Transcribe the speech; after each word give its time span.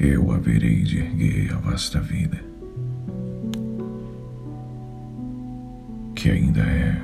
eu 0.00 0.32
haverei 0.32 0.82
de 0.82 1.00
erguer 1.00 1.52
a 1.52 1.58
vasta 1.58 2.00
vida, 2.00 2.42
que 6.14 6.30
ainda 6.30 6.62
é 6.62 7.02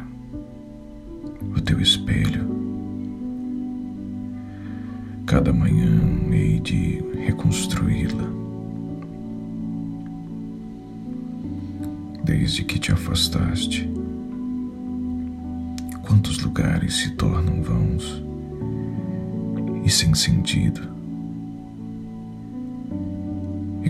o 1.55 1.61
teu 1.61 1.79
espelho. 1.79 2.57
Cada 5.27 5.53
manhã 5.53 6.01
hei 6.33 6.59
de 6.59 7.03
reconstruí-la. 7.27 8.35
Desde 12.25 12.65
que 12.65 12.79
te 12.79 12.93
afastaste, 12.93 13.87
quantos 16.03 16.39
lugares 16.39 16.95
se 16.95 17.11
tornam 17.11 17.63
vãos 17.63 18.25
e 19.85 19.91
sem 19.91 20.15
sentido 20.15 20.96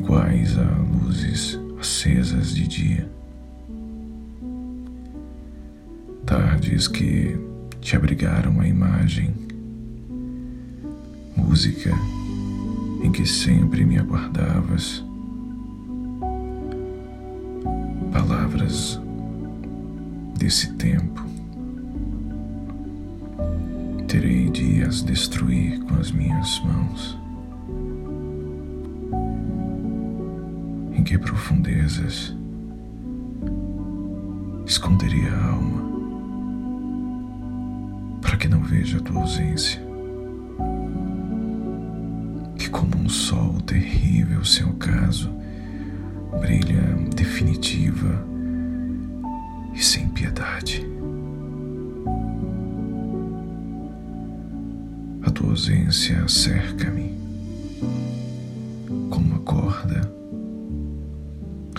iguais 0.06 0.56
a 0.56 0.62
luzes 1.02 1.58
acesas 1.80 2.54
de 2.54 2.68
dia. 2.68 3.10
Tardes 6.24 6.86
que 6.86 7.36
te 7.80 7.96
abrigaram 7.96 8.60
a 8.60 8.68
imagem, 8.68 9.34
música 11.36 11.90
em 13.02 13.10
que 13.10 13.26
sempre 13.26 13.84
me 13.84 13.98
aguardavas, 13.98 15.04
palavras 18.12 19.00
desse 20.38 20.72
tempo. 20.74 21.26
Terei 24.06 24.50
de 24.50 24.84
as 24.84 25.02
destruir 25.02 25.80
com 25.80 25.96
as 25.96 26.12
minhas 26.12 26.60
mãos. 26.60 27.25
Que 31.06 31.16
profundezas 31.16 32.34
esconderia 34.66 35.32
a 35.32 35.46
alma 35.52 35.86
para 38.20 38.36
que 38.36 38.48
não 38.48 38.60
veja 38.60 38.98
a 38.98 39.00
tua 39.00 39.20
ausência. 39.20 39.80
Que, 42.58 42.68
como 42.68 42.96
um 42.96 43.08
sol 43.08 43.60
terrível, 43.60 44.44
seu 44.44 44.72
caso 44.72 45.32
brilha 46.40 46.82
definitiva 47.14 48.26
e 49.74 49.80
sem 49.80 50.08
piedade. 50.08 50.84
A 55.22 55.30
tua 55.30 55.50
ausência 55.50 56.26
cerca-me 56.26 57.05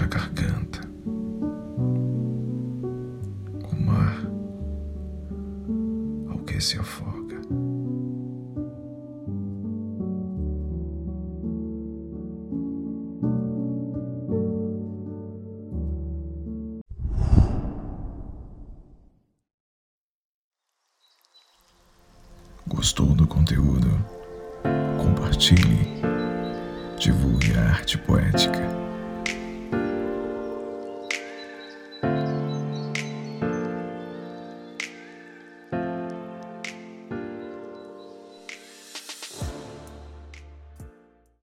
garganta. 0.07 0.79
O 3.71 3.75
mar 3.75 4.17
ao 6.29 6.39
que 6.39 6.59
se 6.61 6.79
afoga. 6.79 7.37
Gostou 22.67 23.07
do 23.07 23.27
conteúdo? 23.27 23.89
Compartilhe, 24.97 25.87
divulgue 26.99 27.53
a 27.53 27.69
arte 27.69 27.97
poética 27.97 28.86